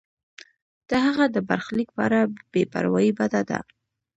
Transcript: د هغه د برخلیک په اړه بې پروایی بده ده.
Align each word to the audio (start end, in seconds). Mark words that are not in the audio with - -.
د 0.89 0.91
هغه 1.05 1.25
د 1.35 1.37
برخلیک 1.49 1.89
په 1.95 2.01
اړه 2.07 2.21
بې 2.51 2.63
پروایی 2.73 3.11
بده 3.19 3.41
ده. 3.49 3.59